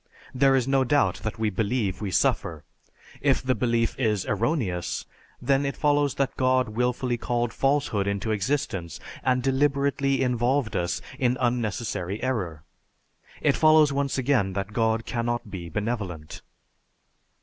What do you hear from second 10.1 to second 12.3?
involved us in unnecessary